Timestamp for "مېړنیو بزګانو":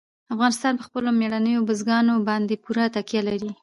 1.19-2.15